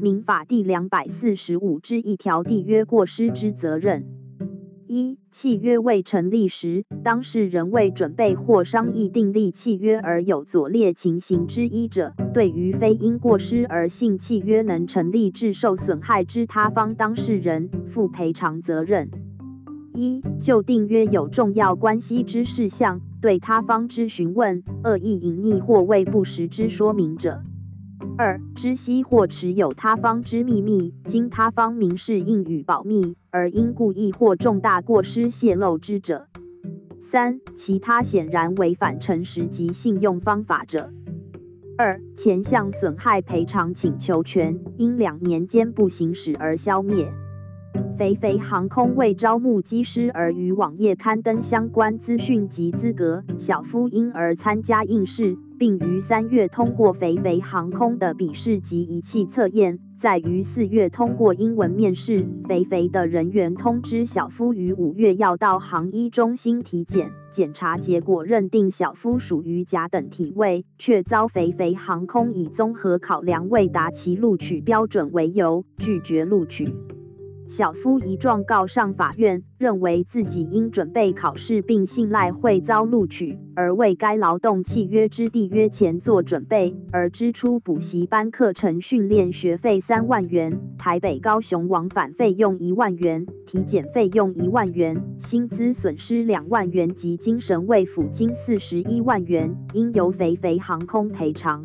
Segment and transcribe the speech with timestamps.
[0.00, 4.06] 民法第两百四十五之一条缔约过失之责任。
[4.86, 19.10] 一、契约未成立时，当事人未准备或商议订立契约而有左列情形之一者，对于非因过失而信契约能成立致受损害之他方当事人，负赔偿责任。
[19.92, 27.42] 一、就订约有重要关系之事项，对他方之询问，恶意隐匿或未不实之说明者。
[28.18, 36.26] 二、知悉或持有他方之秘密，经他方明示应予保密，而因故意或重大过失泄露之者。
[36.98, 40.90] 三、其他显然违反诚实及信用方法者。
[41.76, 47.12] 二、前项损害赔偿请求权，因两年间不行使而消灭。
[47.98, 62.28] 肥肥航空为招募机师而于网页刊登相关资讯及资格，小夫因而参加应试，并于三月通过肥肥航空的笔试及仪器测验，在于四月通过英文面试。
[62.48, 76.72] 肥肥的人员通知小夫于五月要到航医中心体检，检查结果认定小夫属于甲等体位，却遭肥肥航空以综合考量未达其录取标准为由拒绝录取。
[77.48, 101.64] 小夫一状告上法院，认为自己因准备考试并信赖会遭录取，而为该劳动契约之缔约前做准备，而支出补习班课程训练学费三万元，台北高雄往返费用一万元，体检费用一万元，薪资损失两万元及精神慰抚金四十一万元，应由肥肥航空赔偿。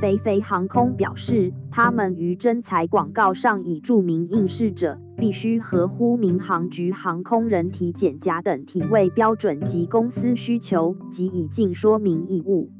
[0.00, 12.70] 肥肥航空表示，他们于征才广告上已注明应试者必须合乎民航局航空人体检甲等体位标准及公司需求，及已尽说明义务。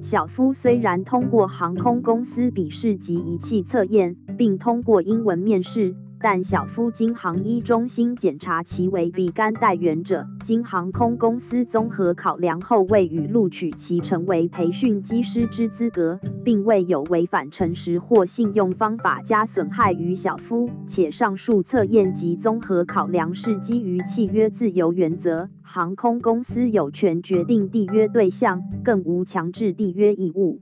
[0.00, 5.96] 小夫虽然通过航空公司笔试及仪器测验，并通过英文面试。
[6.22, 30.60] 但小夫经航医中心检查其为乙肝带源者，经航空公司综合考量后，未予录取其成为培训机师之资格，并未有违反诚实或信用方法加损害于小夫，且上述测验及综合考量是基于契约自由原则，航空公司有权决定缔约对象，更无强制缔约义务。